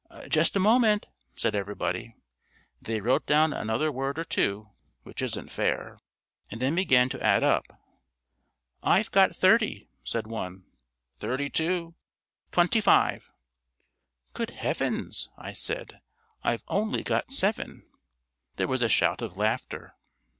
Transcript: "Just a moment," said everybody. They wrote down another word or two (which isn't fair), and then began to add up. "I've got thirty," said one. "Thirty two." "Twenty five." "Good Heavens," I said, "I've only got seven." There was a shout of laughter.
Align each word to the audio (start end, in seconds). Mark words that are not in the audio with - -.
"Just 0.29 0.55
a 0.55 0.59
moment," 0.59 1.05
said 1.35 1.53
everybody. 1.53 2.15
They 2.81 3.01
wrote 3.01 3.27
down 3.27 3.53
another 3.53 3.91
word 3.91 4.17
or 4.17 4.23
two 4.23 4.71
(which 5.03 5.21
isn't 5.21 5.51
fair), 5.51 5.99
and 6.49 6.59
then 6.59 6.73
began 6.73 7.07
to 7.09 7.21
add 7.21 7.43
up. 7.43 7.65
"I've 8.81 9.11
got 9.11 9.35
thirty," 9.35 9.91
said 10.03 10.25
one. 10.25 10.63
"Thirty 11.19 11.51
two." 11.51 11.93
"Twenty 12.51 12.81
five." 12.81 13.29
"Good 14.33 14.49
Heavens," 14.49 15.29
I 15.37 15.53
said, 15.53 15.99
"I've 16.43 16.63
only 16.67 17.03
got 17.03 17.31
seven." 17.31 17.83
There 18.55 18.67
was 18.67 18.81
a 18.81 18.89
shout 18.89 19.21
of 19.21 19.37
laughter. 19.37 19.93